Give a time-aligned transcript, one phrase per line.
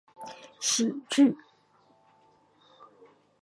[0.59, 1.35] 喜劇